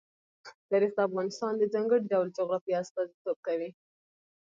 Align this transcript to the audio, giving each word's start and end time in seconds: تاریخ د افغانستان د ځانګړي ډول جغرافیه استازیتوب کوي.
تاریخ 0.69 0.91
د 0.95 0.99
افغانستان 1.07 1.53
د 1.57 1.63
ځانګړي 1.73 2.01
ډول 2.11 2.27
جغرافیه 2.37 2.77
استازیتوب 2.83 3.37
کوي. 3.47 3.69